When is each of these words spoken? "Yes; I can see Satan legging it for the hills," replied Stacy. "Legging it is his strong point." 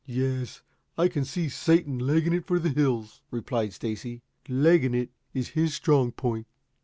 "Yes; 0.07 0.63
I 0.97 1.07
can 1.09 1.23
see 1.25 1.47
Satan 1.47 1.99
legging 1.99 2.33
it 2.33 2.47
for 2.47 2.57
the 2.57 2.69
hills," 2.69 3.21
replied 3.29 3.71
Stacy. 3.71 4.23
"Legging 4.49 4.95
it 4.95 5.11
is 5.31 5.49
his 5.49 5.75
strong 5.75 6.11
point." 6.11 6.47